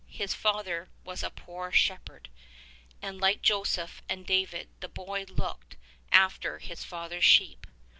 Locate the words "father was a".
0.33-1.29